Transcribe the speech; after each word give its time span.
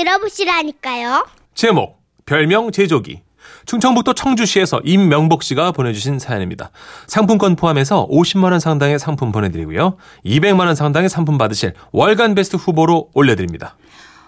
들어보시라니까요. 0.00 1.26
제목 1.54 2.00
별명 2.24 2.72
제조기 2.72 3.20
충청북도 3.66 4.14
청주시에서 4.14 4.80
임명복 4.84 5.42
씨가 5.42 5.72
보내주신 5.72 6.18
사연입니다. 6.18 6.70
상품권 7.06 7.56
포함해서 7.56 8.08
50만 8.08 8.50
원 8.52 8.60
상당의 8.60 8.98
상품 8.98 9.30
보내드리고요. 9.32 9.96
200만 10.24 10.60
원 10.66 10.74
상당의 10.74 11.08
상품 11.08 11.36
받으실 11.38 11.74
월간 11.92 12.34
베스트 12.34 12.56
후보로 12.56 13.10
올려드립니다. 13.14 13.76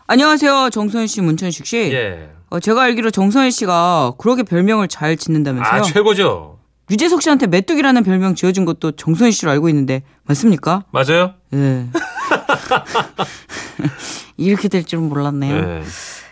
안녕하세요. 0.06 0.70
정선희 0.70 1.06
씨, 1.06 1.22
문천식 1.22 1.64
씨. 1.64 1.76
예. 1.92 2.28
어, 2.50 2.60
제가 2.60 2.82
알기로 2.82 3.10
정선희 3.10 3.50
씨가 3.50 4.14
그렇게 4.18 4.42
별명을 4.42 4.88
잘 4.88 5.16
짓는다면서요. 5.16 5.72
아 5.72 5.82
최고죠. 5.82 6.58
유재석 6.90 7.22
씨한테 7.22 7.46
메뚜기라는 7.46 8.02
별명 8.02 8.34
지어준 8.34 8.66
것도 8.66 8.92
정선희 8.92 9.32
씨로 9.32 9.50
알고 9.52 9.68
있는데 9.70 10.02
맞습니까? 10.24 10.84
맞아요? 10.90 11.32
예. 11.54 11.86
이렇게 14.36 14.68
될 14.68 14.84
줄은 14.84 15.08
몰랐네요. 15.08 15.54
예. 15.54 15.82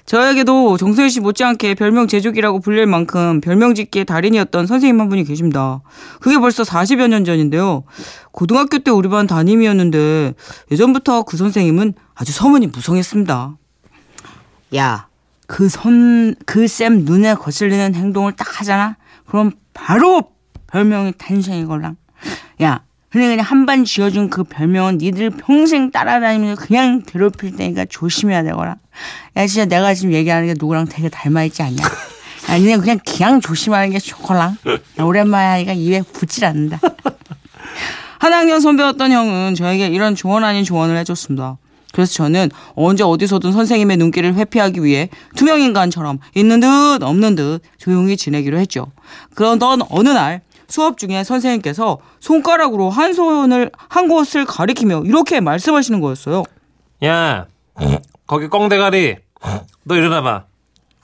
저에게도 0.07 0.77
정선희 0.77 1.09
씨 1.09 1.21
못지않게 1.21 1.75
별명 1.77 2.09
제조기라고 2.09 2.59
불릴 2.59 2.87
만큼 2.87 3.41
별명 3.41 3.77
짓기의 3.77 4.05
달인이었던 4.07 4.66
선생님 4.66 5.01
한 5.01 5.09
분이 5.09 5.23
계십니다. 5.23 5.83
그게 6.21 6.39
벌써 6.39 6.65
40여 6.65 7.07
년 7.07 7.25
전인데요. 7.25 7.85
고등학교 8.33 8.79
때 8.79 8.91
우리 8.91 9.09
반 9.09 9.29
담임이었는데 9.29 10.35
예전부터 10.73 11.23
그 11.23 11.37
선생님은 11.37 11.95
아주 12.16 12.33
서문이 12.33 12.66
무성했습니다. 12.69 13.57
야, 14.77 15.09
그 15.47 15.69
선, 15.69 16.35
그 16.45 16.66
쌤 16.66 17.05
눈에 17.05 17.35
거슬리는 17.35 17.95
행동을 17.95 18.33
딱 18.33 18.61
하잖아? 18.61 18.97
그럼 19.27 19.52
바로 19.75 20.25
별명이 20.69 21.13
탄생이걸랑. 21.19 21.97
야, 22.63 22.83
그냥 23.10 23.41
한번 23.41 23.84
지어준 23.84 24.30
그 24.30 24.45
별명은 24.45 24.98
니들 24.98 25.30
평생 25.30 25.91
따라다니면서 25.91 26.64
그냥 26.64 27.02
괴롭힐 27.02 27.56
테니까 27.56 27.87
조심해야 27.87 28.45
되거라. 28.45 28.76
야, 29.37 29.46
진짜 29.46 29.65
내가 29.65 29.95
지금 29.95 30.12
얘기하는 30.12 30.46
게 30.46 30.54
누구랑 30.57 30.87
되게 30.87 31.09
닮아있지 31.09 31.62
않냐? 31.62 31.82
야, 32.51 32.59
니네 32.59 32.76
그냥 32.79 33.01
그냥 33.04 33.40
조심하는 33.40 33.90
게 33.90 33.98
좋거랑. 33.98 34.57
야, 34.98 35.04
오랜만에 35.04 35.46
하니까 35.48 35.73
입에 35.73 36.02
붙질 36.02 36.45
않는다. 36.45 36.79
한 38.20 38.32
학년 38.32 38.60
선배였던 38.60 39.10
형은 39.10 39.54
저에게 39.57 39.88
이런 39.88 40.15
조언 40.15 40.45
아닌 40.45 40.63
조언을 40.63 40.96
해줬습니다. 40.98 41.57
그래서 41.92 42.13
저는 42.13 42.51
언제 42.74 43.02
어디서든 43.02 43.51
선생님의 43.51 43.96
눈길을 43.96 44.35
회피하기 44.35 44.85
위해 44.85 45.09
투명인간처럼 45.35 46.20
있는 46.37 46.60
듯 46.60 47.02
없는 47.02 47.35
듯 47.35 47.63
조용히 47.79 48.16
지내기로 48.16 48.59
했죠. 48.59 48.92
그러던 49.35 49.80
어느 49.88 50.09
날 50.10 50.42
수업 50.71 50.96
중에 50.99 51.24
선생님께서 51.24 51.99
손가락으로 52.21 52.90
한 52.90 53.13
손을 53.13 53.71
한 53.88 54.09
곳을 54.09 54.45
가리키며 54.45 55.02
이렇게 55.04 55.40
말씀하시는 55.40 56.01
거였어요. 56.01 56.45
야 57.04 57.46
거기 58.26 58.46
꽁대가리 58.49 59.16
너 59.85 59.96
일어나봐. 59.96 60.45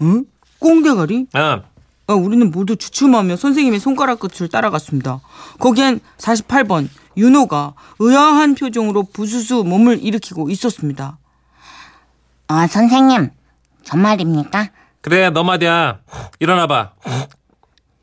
응? 0.03 0.25
꽁대가리? 0.61 1.27
어. 1.35 1.63
아, 2.09 2.15
우리는 2.15 2.51
모두 2.53 2.77
주춤하며 2.77 3.37
선생님의 3.37 3.81
손가락 3.81 4.21
끝을 4.21 4.49
따라갔습니다. 4.49 5.21
거기엔 5.59 6.01
48번 6.19 6.89
윤호가 7.17 7.75
의아한 7.99 8.55
표정으로 8.55 9.05
부수수 9.13 9.65
몸을 9.65 10.05
일으키고 10.05 10.49
있었습니다. 10.51 11.19
아, 12.47 12.67
선생님, 12.69 13.31
저 13.83 13.97
말입니까? 13.97 14.69
그래 15.01 15.31
너 15.31 15.43
말이야. 15.43 15.99
일어나봐. 16.39 16.93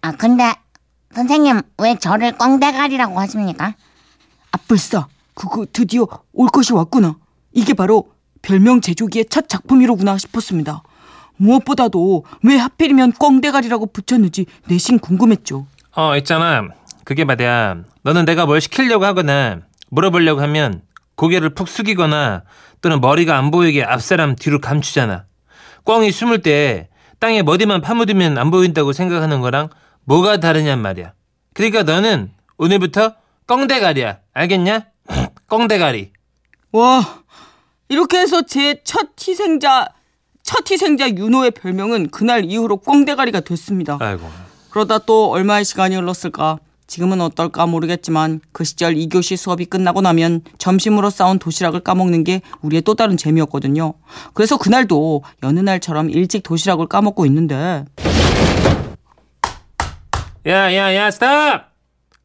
아, 0.02 0.12
근데, 0.14 0.54
선생님, 1.14 1.62
왜 1.78 1.96
저를 1.96 2.34
꽁대가리라고 2.38 3.20
하십니까? 3.20 3.76
아, 4.52 4.58
불싸. 4.68 5.08
그거 5.36 5.66
드디어 5.72 6.08
올 6.34 6.48
것이 6.50 6.74
왔구나. 6.74 7.18
이게 7.54 7.74
바로 7.74 8.10
별명 8.42 8.82
제조기의 8.82 9.26
첫 9.30 9.48
작품이로구나 9.50 10.18
싶었습니다. 10.18 10.84
무엇보다도 11.38 12.26
왜 12.44 12.58
하필이면 12.58 13.14
꽁대가리라고 13.14 13.88
붙였는지 13.88 14.46
내심 14.68 15.00
궁금했죠. 15.00 15.66
어 15.96 16.18
있잖아. 16.18 16.68
그게 17.04 17.26
말이야. 17.26 17.78
너는 18.04 18.26
내가 18.26 18.46
뭘 18.46 18.62
시키려고 18.62 19.06
하거나 19.06 19.62
물어보려고 19.90 20.42
하면 20.42 20.82
고개를 21.16 21.52
푹 21.54 21.68
숙이거나 21.68 22.44
또는 22.82 23.02
머리가 23.02 23.38
안 23.38 23.50
보이게 23.50 23.84
앞사람 23.84 24.36
뒤로 24.36 24.60
감추잖아. 24.60 25.26
꽝이 25.86 26.12
숨을 26.12 26.42
때 26.42 26.90
땅에 27.20 27.42
머리만 27.42 27.82
파묻으면 27.82 28.38
안 28.38 28.52
보인다고 28.52 28.94
생각하는 28.94 29.42
거랑 29.42 29.70
뭐가 30.06 30.38
다르냔 30.38 30.80
말이야. 30.80 31.14
그러니까 31.54 31.84
너는 31.84 32.32
오늘부터 32.58 33.14
꽁대가리야. 33.48 34.20
알겠냐? 34.34 34.86
꽁대가리. 35.50 36.12
와, 36.72 37.20
이렇게 37.90 38.18
해서 38.20 38.42
제 38.44 38.82
첫 38.84 39.10
희생자, 39.28 39.88
첫 40.42 40.70
희생자 40.70 41.10
윤호의 41.10 41.52
별명은 41.52 42.10
그날 42.10 42.46
이후로 42.46 42.78
꽁대가리가 42.78 43.42
됐습니다. 43.42 43.98
아이고. 44.02 44.28
그러다 44.72 45.00
또 45.00 45.30
얼마의 45.30 45.66
시간이 45.66 45.96
흘렀을까? 45.96 46.58
지금은 46.88 47.22
어떨까 47.22 47.66
모르겠지만 47.66 48.42
그 48.52 48.64
시절 48.64 48.96
2교시 48.96 49.38
수업이 49.38 49.66
끝나고 49.66 50.02
나면 50.02 50.42
점심으로 50.58 51.10
싸온 51.12 51.40
도시락을 51.40 51.80
까먹는 51.80 52.24
게 52.24 52.42
우리의 52.62 52.82
또 52.82 52.94
다른 52.94 53.16
재미였거든요. 53.18 53.94
그래서 54.34 54.58
그날도 54.58 55.24
여느 55.44 55.60
날처럼 55.60 56.10
일찍 56.10 56.44
도시락을 56.44 56.88
까먹고 56.88 57.26
있는데 57.28 57.86
야, 60.46 60.74
야, 60.74 60.94
야, 60.94 61.10
스탑! 61.10 61.72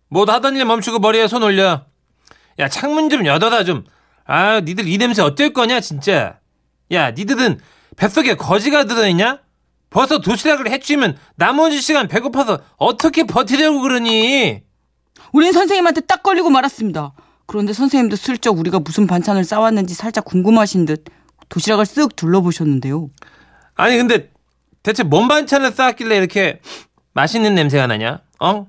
모두 0.09 0.33
하던 0.33 0.57
일 0.57 0.65
멈추고 0.65 0.99
머리에 0.99 1.29
손 1.29 1.43
올려. 1.43 1.85
야, 2.59 2.69
창문 2.69 3.11
좀 3.11 3.25
여닫아 3.25 3.63
좀. 3.65 3.85
아, 4.25 4.61
니들 4.61 4.89
이 4.89 4.99
냄새 4.99 5.23
어쩔 5.23 5.53
거냐, 5.53 5.81
진짜. 5.81 6.41
야, 6.91 7.13
니들은 7.13 7.61
뱃속에 7.97 8.35
거지가 8.35 8.85
들어있냐? 8.85 9.41
벌써 9.91 10.19
도시락을 10.19 10.71
해치우면 10.71 11.17
나머지 11.37 11.81
시간 11.81 12.09
배고파서 12.09 12.61
어떻게 12.77 13.25
버티려고 13.25 13.81
그러니? 13.81 14.63
우린 15.33 15.53
선생님한테 15.53 16.03
딱 16.03 16.23
걸리고 16.23 16.51
말았습니다. 16.51 17.13
그런데 17.47 17.73
선생님도 17.73 18.17
슬쩍 18.17 18.59
우리가 18.59 18.81
무슨 18.81 19.07
반찬을 19.07 19.45
싸왔는지 19.45 19.95
살짝 19.95 20.25
궁금하신 20.25 20.85
듯 20.85 21.05
도시락을 21.49 21.85
쓱 21.85 22.17
둘러보셨는데요. 22.17 23.09
아니, 23.77 23.97
근데 23.97 24.31
대체 24.83 25.03
뭔 25.03 25.29
반찬을 25.29 25.73
쌓았길래 25.73 26.17
이렇게 26.17 26.61
맛있는 27.19 27.57
냄새가 27.57 27.89
나냐? 27.89 28.21
어? 28.39 28.69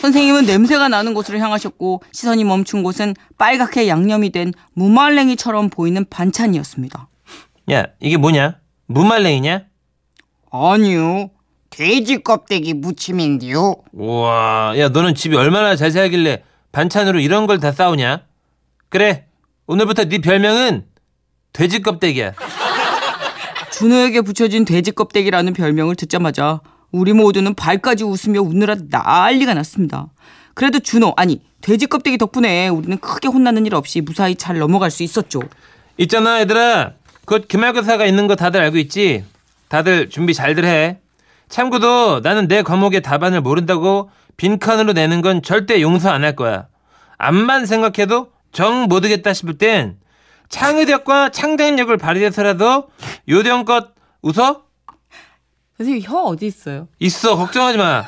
선생님은 0.00 0.46
냄새가 0.46 0.88
나는 0.88 1.12
곳으로 1.12 1.38
향하셨고 1.38 2.02
시선이 2.10 2.44
멈춘 2.44 2.82
곳은 2.82 3.14
빨갛게 3.36 3.86
양념이 3.86 4.30
된 4.30 4.54
무말랭이처럼 4.72 5.68
보이는 5.68 6.06
반찬이었습니다. 6.08 7.08
야, 7.72 7.86
이게 8.00 8.16
뭐냐? 8.16 8.56
무말랭이냐? 8.86 9.64
아니요. 10.50 11.28
돼지 11.68 12.22
껍데기 12.22 12.72
무침인데요. 12.72 13.74
우와, 13.92 14.78
야, 14.78 14.88
너는 14.88 15.14
집이 15.14 15.36
얼마나 15.36 15.76
잘 15.76 15.90
살길래 15.90 16.44
반찬으로 16.72 17.20
이런 17.20 17.46
걸 17.46 17.58
다 17.60 17.72
싸우냐? 17.72 18.22
그래, 18.88 19.26
오늘부터 19.66 20.04
네 20.06 20.18
별명은 20.18 20.86
돼지 21.52 21.82
껍데기야. 21.82 22.32
준호에게 23.72 24.22
붙여진 24.22 24.64
돼지 24.64 24.92
껍데기라는 24.92 25.52
별명을 25.52 25.96
듣자마자 25.96 26.60
우리 26.92 27.12
모두는 27.12 27.54
발까지 27.54 28.04
웃으며 28.04 28.40
웃느라 28.40 28.76
난리가 28.90 29.54
났습니다. 29.54 30.08
그래도 30.54 30.78
준호 30.78 31.14
아니 31.16 31.42
돼지 31.60 31.86
껍데기 31.86 32.16
덕분에 32.18 32.68
우리는 32.68 32.96
크게 32.98 33.28
혼나는 33.28 33.66
일 33.66 33.74
없이 33.74 34.00
무사히 34.00 34.34
잘 34.36 34.58
넘어갈 34.58 34.90
수 34.90 35.02
있었죠. 35.02 35.42
있잖아, 35.98 36.40
얘들아. 36.40 36.92
곧 37.26 37.48
기말고사가 37.48 38.06
있는 38.06 38.26
거 38.26 38.36
다들 38.36 38.60
알고 38.60 38.78
있지? 38.78 39.24
다들 39.68 40.08
준비 40.10 40.32
잘들 40.32 40.64
해. 40.64 40.98
참고도 41.48 42.20
나는 42.20 42.48
내 42.48 42.62
과목의 42.62 43.02
답안을 43.02 43.40
모른다고 43.40 44.10
빈칸으로 44.36 44.92
내는 44.92 45.22
건 45.22 45.42
절대 45.42 45.80
용서 45.80 46.10
안 46.10 46.22
할 46.24 46.36
거야. 46.36 46.66
암만 47.18 47.66
생각해도 47.66 48.30
정 48.52 48.84
못하겠다 48.84 49.32
싶을 49.32 49.58
땐 49.58 49.96
창의력과 50.48 51.30
창작력을 51.30 51.94
발휘해서라도 51.96 52.88
요령껏 53.28 53.88
웃어? 54.22 54.62
선생님 55.78 56.02
혀 56.02 56.18
어디 56.22 56.46
있어요? 56.46 56.88
있어 56.98 57.36
걱정하지 57.36 57.78
마. 57.78 58.04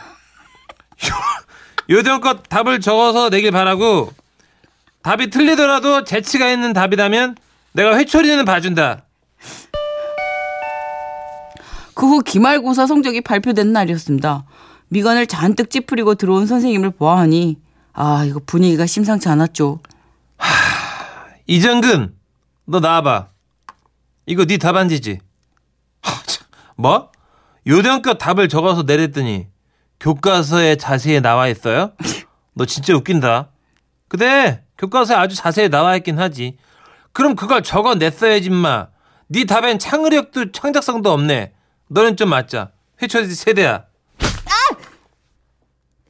요령껏 1.91 2.43
답을 2.49 2.81
적어서 2.81 3.31
내길 3.31 3.51
바라고 3.51 4.13
답이 5.03 5.31
틀리더라도 5.31 6.05
재치가 6.05 6.51
있는 6.51 6.73
답이라면 6.73 7.37
내가 7.73 7.97
회초리는 7.97 8.45
봐준다. 8.45 9.05
그 11.95 12.07
후 12.07 12.23
기말고사 12.23 12.87
성적이 12.87 13.23
발표된 13.23 13.73
날이었습니다. 13.73 14.45
미간을 14.89 15.27
잔뜩 15.27 15.69
찌푸리고 15.71 16.15
들어온 16.15 16.47
선생님을 16.47 16.91
보아하니 16.91 17.59
아 17.93 18.25
이거 18.25 18.41
분위기가 18.47 18.87
심상치 18.87 19.29
않았죠. 19.29 19.81
이정근, 21.47 22.15
너 22.67 22.81
나와봐. 22.81 23.29
이거 24.27 24.45
네 24.45 24.59
답안지지? 24.59 25.19
하, 26.03 26.23
참, 26.25 26.47
뭐? 26.77 27.11
요령껏 27.69 28.17
답을 28.19 28.49
적어서 28.49 28.83
내랬더니 28.83 29.47
교과서에 30.01 30.77
자세히 30.77 31.21
나와 31.21 31.49
있어요? 31.49 31.93
너 32.55 32.65
진짜 32.65 32.95
웃긴다. 32.95 33.51
그래, 34.09 34.63
교과서에 34.79 35.17
아주 35.17 35.37
자세히 35.37 35.69
나와 35.69 35.95
있긴 35.97 36.19
하지. 36.19 36.57
그럼 37.13 37.37
그걸 37.37 37.63
적어냈어야지, 37.63 38.49
마. 38.51 38.89
네 39.29 39.45
답엔 39.45 39.79
창의력도 39.79 40.53
창작성도 40.53 41.13
없네. 41.13 41.53
너는 41.89 42.17
좀 42.17 42.31
맞자. 42.31 42.71
회초리 43.03 43.27
세대야. 43.27 43.85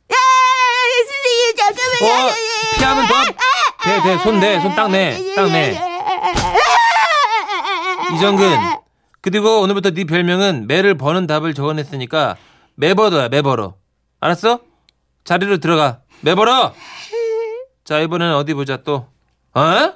선생님 0.08 1.56
잠깐만요. 1.56 2.28
어, 2.28 2.30
피하면 2.78 3.06
더. 3.08 3.14
대, 3.82 4.02
대, 4.02 4.18
손 4.22 4.40
대, 4.40 4.60
손딱 4.60 4.90
내, 4.90 5.34
딱 5.34 5.50
내. 5.50 5.80
이정근. 8.14 8.87
그리고 9.20 9.60
오늘부터 9.60 9.90
네 9.90 10.04
별명은 10.04 10.66
매를 10.66 10.96
버는 10.96 11.26
답을 11.26 11.54
적어냈으니까 11.54 12.36
매버더야, 12.76 13.28
매버러. 13.28 13.74
알았어? 14.20 14.60
자리로 15.24 15.58
들어가. 15.58 16.00
매버러! 16.20 16.74
자, 17.84 17.98
이번에는 18.00 18.34
어디 18.36 18.54
보자, 18.54 18.82
또. 18.82 19.08
어? 19.54 19.92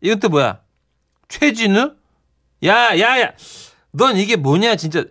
이건 0.00 0.20
또 0.20 0.28
뭐야? 0.28 0.60
최진우? 1.28 1.94
야, 2.64 2.98
야, 2.98 3.20
야. 3.20 3.32
넌 3.92 4.16
이게 4.16 4.36
뭐냐, 4.36 4.76
진짜. 4.76 5.04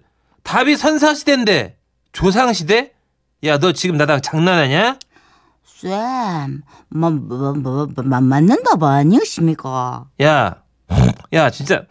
답이 0.43 0.77
선사시대인데. 0.77 1.77
조상시대? 2.13 2.93
야, 3.45 3.57
너 3.57 3.73
지금 3.73 3.97
나랑 3.97 4.21
장난하냐? 4.21 4.99
쌤, 5.65 6.61
뭐, 6.89 7.09
뭐, 7.09 7.53
뭐, 7.53 7.87
뭐, 7.87 8.03
맞는다 8.21 8.77
봐 8.77 8.91
아니십니까? 8.93 10.05
야, 10.21 10.62
야, 11.33 11.49
진짜 11.49 11.83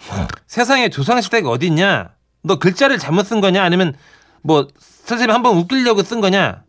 세상에 0.47 0.89
조상시대가 0.89 1.49
어딨냐? 1.51 2.11
너 2.43 2.59
글자를 2.59 2.99
잘못 2.99 3.25
쓴 3.27 3.41
거냐? 3.41 3.63
아니면 3.63 3.95
뭐 4.43 4.69
선생님 4.81 5.35
한번 5.35 5.57
웃기려고 5.57 6.03
쓴 6.03 6.21
거냐? 6.21 6.63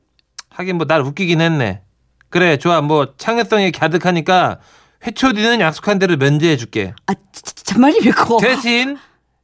하긴 0.49 0.77
뭐 0.77 0.85
날 0.85 1.01
웃기긴 1.01 1.41
했네. 1.41 1.81
그래, 2.29 2.57
좋아. 2.57 2.81
뭐 2.81 3.13
창의성이 3.17 3.71
가득하니까 3.71 4.59
회초디는 5.05 5.59
약속한 5.61 5.99
대로 5.99 6.15
면제해 6.17 6.57
줄게. 6.57 6.93
아, 7.07 7.13
참- 7.13 7.21
참말입니까? 7.63 8.37
대신 8.41 8.97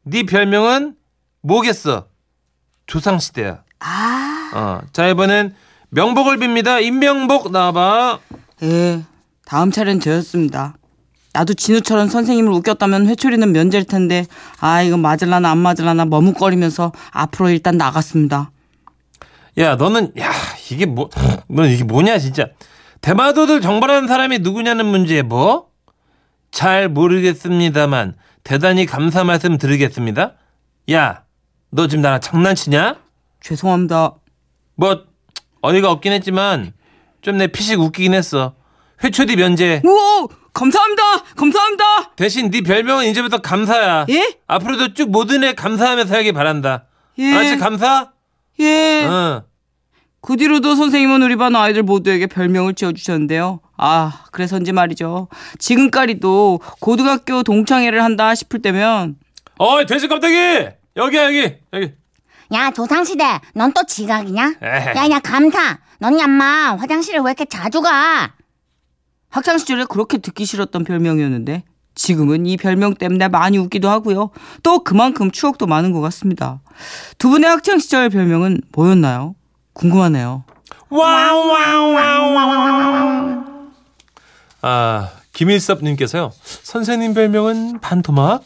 네 0.04 0.24
별명은 0.24 0.96
뭐겠어? 1.42 2.08
조상시대야. 2.88 3.64
아, 3.80 4.52
어, 4.54 4.82
자 4.94 5.08
이번엔 5.08 5.56
명복을 5.90 6.38
빕니다. 6.38 6.82
임명복 6.84 7.52
나와봐. 7.52 8.20
예. 8.64 9.04
다음 9.46 9.72
차례는 9.72 10.00
저였습니다. 10.00 10.76
나도 11.34 11.54
진우처럼 11.54 12.08
선생님을 12.10 12.52
웃겼다면 12.54 13.08
회초리는 13.08 13.52
면제일 13.52 13.86
텐데, 13.86 14.26
아, 14.60 14.82
이거 14.82 14.98
맞을라나 14.98 15.52
안 15.52 15.58
맞을라나 15.60 16.06
머뭇거리면서 16.06 16.92
앞으로 17.12 17.50
일단 17.50 17.78
나갔습니다. 17.78 18.52
야, 19.60 19.76
너는 19.76 20.14
야 20.20 20.32
이게 20.72 20.86
뭐, 20.86 21.10
넌 21.48 21.70
이게 21.70 21.84
뭐냐 21.84 22.18
진짜. 22.20 22.48
대마도들 23.02 23.62
정발하는 23.62 24.08
사람이 24.08 24.40
누구냐는 24.40 24.86
문제에 24.86 25.22
뭐? 25.22 25.68
잘 26.52 26.90
모르겠습니다만 26.90 28.16
대단히 28.44 28.86
감사 28.86 29.24
말씀 29.24 29.58
드리겠습니다. 29.58 30.34
야, 30.92 31.24
너 31.72 31.88
지금 31.88 32.02
나랑 32.02 32.22
장난치냐? 32.22 32.96
죄송합니다. 33.42 34.16
뭐 34.76 35.04
어이가 35.62 35.92
없긴 35.92 36.12
했지만 36.14 36.74
좀 37.22 37.38
내 37.38 37.48
피식 37.48 37.80
웃기긴 37.80 38.14
했어. 38.14 38.56
회초디 39.04 39.36
면제. 39.36 39.82
오! 39.86 40.28
감사합니다! 40.60 41.04
감사합니다! 41.38 42.12
대신 42.18 42.52
네 42.52 42.60
별명은 42.60 43.06
이제부터 43.06 43.38
감사야. 43.38 44.06
예? 44.10 44.38
앞으로도 44.46 44.94
쭉 44.94 45.10
모든 45.10 45.42
애 45.46 45.54
감사하면서 45.54 46.14
하길 46.14 46.34
바란다. 46.34 46.84
예. 47.18 47.34
알았지? 47.34 47.58
감사? 47.58 48.12
예. 48.60 49.06
어. 49.06 49.44
그 50.22 50.36
뒤로도 50.36 50.76
선생님은 50.76 51.22
우리 51.24 51.38
반 51.38 51.56
아이들 51.56 51.84
모두에게 51.84 52.28
별명을 52.28 52.74
지어주셨는데요. 52.74 53.62
아, 53.78 54.26
그래서인지 54.34 54.74
말이죠. 54.74 55.30
지금까지도 55.60 56.60
고등학교 56.82 57.42
동창회를 57.42 58.04
한다 58.04 58.36
싶을 58.36 58.62
때면 58.62 59.16
어이, 59.60 59.86
돼지 59.86 60.10
껍데기! 60.10 60.68
여기야, 60.98 61.26
여기, 61.28 61.56
여기. 61.72 61.94
야 62.52 62.72
조상시대, 62.72 63.24
넌 63.54 63.72
또 63.72 63.86
지각이냐? 63.86 64.56
에헤. 64.62 64.94
야, 64.98 65.10
야 65.10 65.20
감사. 65.20 65.78
넌 66.00 66.20
얌마 66.20 66.76
화장실에 66.78 67.20
왜 67.20 67.24
이렇게 67.32 67.46
자주 67.46 67.82
가? 67.82 68.34
학창 69.30 69.58
시절에 69.58 69.86
그렇게 69.86 70.18
듣기 70.18 70.46
싫었던 70.46 70.84
별명이었는데 70.84 71.64
지금은 71.96 72.46
이 72.46 72.56
별명 72.58 72.94
때문에 72.96 73.28
많이 73.28 73.58
웃기도 73.58 73.90
하고요. 73.90 74.30
또 74.64 74.84
그만큼 74.84 75.32
추억도 75.32 75.68
많은 75.68 75.92
것 75.92 76.00
같습니다. 76.02 76.62
두 77.18 77.30
분의 77.30 77.50
학창 77.50 77.80
시절 77.80 78.10
별명은 78.10 78.62
뭐였나요? 78.72 79.36
궁금하네요. 79.74 80.44
와와와와와. 82.20 83.46
아, 84.62 85.10
김일섭 85.34 85.84
님께서요. 85.84 86.32
선생님 86.42 87.14
별명은 87.14 87.80
반토막? 87.80 88.44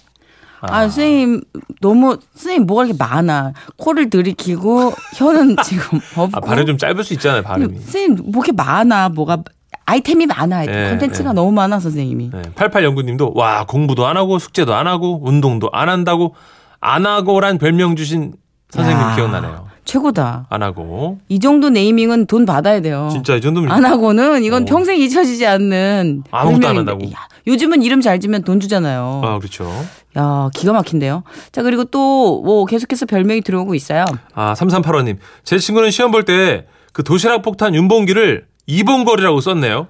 아, 0.62 0.82
선생님 0.84 1.42
너무 1.82 2.18
선생님 2.36 2.66
뭐가 2.66 2.86
이렇게 2.86 2.98
많아. 2.98 3.54
코를 3.78 4.10
들이키고 4.10 4.94
혀는 5.16 5.58
지금 5.66 6.00
없고. 6.16 6.38
아, 6.38 6.40
발음 6.40 6.66
좀 6.66 6.78
짧을 6.78 7.04
수 7.04 7.14
있잖아요, 7.14 7.42
발음이. 7.44 7.80
선생님 7.80 8.32
뭐 8.32 8.44
이렇게 8.44 8.52
많아. 8.52 9.10
뭐가 9.10 9.44
아이템이 9.86 10.26
많아. 10.28 10.58
아이템. 10.60 10.76
예, 10.76 10.90
콘텐츠가 10.92 11.30
예. 11.30 11.34
너무 11.34 11.52
많아 11.52 11.80
선생님이. 11.80 12.30
네, 12.34 12.42
8809님도 12.56 13.36
와, 13.36 13.66
공부도 13.66 14.06
안 14.08 14.18
하고 14.18 14.40
숙제도 14.40 14.74
안 14.74 14.88
하고 14.88 15.20
운동도 15.24 15.70
안 15.74 15.90
한다고 15.90 16.36
안 16.80 17.06
하고란 17.06 17.58
별명 17.58 17.96
주신 17.96 18.34
선생님 18.70 19.02
야. 19.02 19.16
기억나네요. 19.16 19.68
최고다. 19.86 20.48
안 20.50 20.64
하고. 20.64 21.18
이 21.28 21.40
정도 21.40 21.70
네이밍은 21.70 22.28
돈 22.28 22.46
받아야 22.46 22.80
돼요. 22.80 23.10
진짜 23.12 23.36
이 23.36 23.42
정도면 23.42 23.70
안 23.70 23.84
하고는 23.84 24.44
이건 24.46 24.64
어. 24.64 24.66
평생 24.66 24.98
잊혀지지 24.98 25.46
않는 25.46 26.24
아무것도 26.32 26.68
안. 26.70 26.78
한다고. 26.78 27.04
야, 27.12 27.28
요즘은 27.48 27.84
이름 27.84 28.00
잘 28.00 28.22
지면 28.22 28.44
돈 28.44 28.62
주잖아요. 28.62 29.22
아, 29.26 29.38
그렇죠. 29.40 29.70
야, 30.18 30.50
기가 30.54 30.72
막힌데요. 30.72 31.24
자, 31.52 31.64
그리고 31.64 31.84
또 31.84 32.42
뭐 32.44 32.66
계속해서 32.66 33.06
별명이 33.06 33.42
들어오고 33.42 33.76
있어요. 33.76 34.06
아, 34.34 34.54
3385님. 34.54 35.18
제 35.44 35.58
친구는 35.60 35.92
시험 35.92 36.12
볼 36.12 36.24
때 36.24 36.66
그 36.94 37.04
도시락 37.04 37.42
폭탄 37.42 37.74
윤봉기를 37.76 38.46
이봉걸이라고 38.66 39.42
썼네요. 39.42 39.88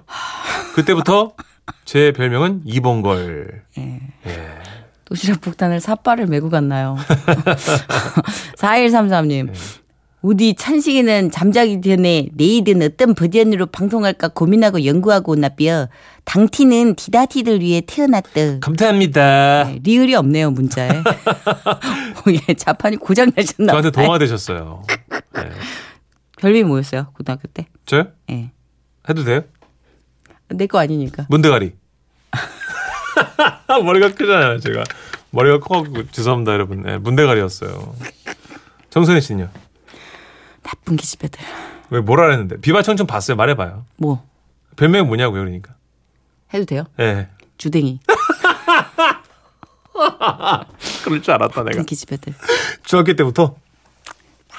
그때부터 0.74 1.32
제 1.84 2.12
별명은 2.12 2.62
이봉걸. 2.64 3.62
도시락 5.04 5.40
폭탄을 5.42 5.80
삿발을 5.80 6.26
메고 6.26 6.48
갔나요? 6.48 6.96
4133님. 8.58 9.52
우리 10.22 10.54
찬식이는 10.54 11.30
잠자기 11.30 11.82
전에 11.82 12.28
내일은 12.32 12.80
어떤 12.80 13.14
버전으로 13.14 13.66
방송할까 13.66 14.28
고민하고 14.28 14.86
연구하고 14.86 15.36
나뼈. 15.36 15.88
당티는 16.24 16.94
디다티들 16.94 17.60
위해 17.60 17.82
태어났다. 17.86 18.60
감사합니다. 18.60 19.64
네, 19.64 19.80
리을이 19.84 20.14
없네요, 20.14 20.50
문자에. 20.50 20.88
어, 20.96 21.04
예, 22.48 22.54
자판이 22.54 22.96
고장 22.96 23.30
나셨나 23.36 23.72
저한테 23.72 23.90
봐요. 23.90 24.06
동화 24.06 24.18
되셨어요. 24.18 24.82
네. 25.34 25.50
별명이 26.40 26.64
뭐였어요, 26.64 27.08
고등학교 27.14 27.46
때? 27.48 27.66
저요? 27.84 28.06
예. 28.30 28.50
해도 29.08 29.24
돼요? 29.24 29.42
내 30.48 30.66
거 30.66 30.78
아니니까. 30.78 31.26
문대가리. 31.28 31.74
머리가 33.84 34.12
크잖아요, 34.14 34.60
제가. 34.60 34.84
머리가 35.30 35.58
커갖고 35.60 36.10
죄송합니다, 36.10 36.52
여러분. 36.52 36.82
네, 36.82 36.98
문대가리였어요. 36.98 37.94
정선희 38.90 39.20
씨는요? 39.20 39.50
나쁜 40.62 40.96
기집애들. 40.96 41.40
왜 41.90 42.00
뭐라 42.00 42.24
그랬는데? 42.26 42.60
비바청청 42.60 43.06
봤어요. 43.06 43.36
말해봐요. 43.36 43.84
뭐, 43.96 44.24
별명이 44.76 45.06
뭐냐고요, 45.06 45.40
그러니까. 45.42 45.74
해도 46.52 46.64
돼요? 46.64 46.84
예. 47.00 47.28
주댕이. 47.58 48.00
그럴 51.04 51.22
줄 51.22 51.34
알았다, 51.34 51.54
내가. 51.62 51.70
나쁜 51.70 51.86
기집애들. 51.86 52.34
중학교 52.84 53.14
때부터? 53.14 53.56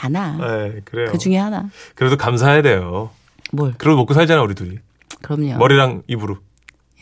많아. 0.03 0.37
예, 0.41 0.81
그래요. 0.83 1.07
그 1.11 1.17
중에 1.17 1.37
하나. 1.37 1.69
그래도 1.95 2.17
감사해야 2.17 2.61
돼요. 2.61 3.11
뭘? 3.51 3.73
그러고 3.77 3.97
먹고 4.01 4.13
살잖아, 4.13 4.41
우리 4.41 4.55
둘이. 4.55 4.77
그럼요. 5.21 5.57
머리랑 5.57 6.03
입으로. 6.07 6.37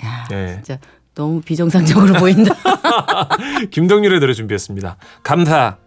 야, 0.03 0.27
예. 0.31 0.61
진짜 0.63 0.79
너무 1.15 1.41
비정상적으로 1.41 2.13
보인다. 2.15 2.53
김동률의 3.71 4.19
노래 4.19 4.33
준비했습니다. 4.33 4.97
감사. 5.23 5.77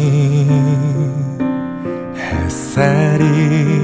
눈부신 0.00 0.48
햇살이 2.16 3.79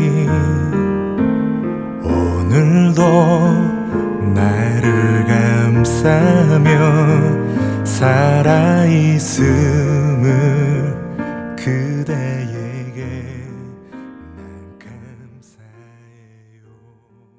감싸며 5.96 7.84
살아있음을 7.84 9.46
그대 11.56 12.25